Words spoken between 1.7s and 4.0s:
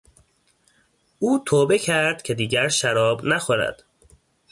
کرد که دیگر شراب نخورد.